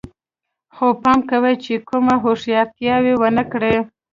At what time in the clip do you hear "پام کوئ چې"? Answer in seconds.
1.03-1.73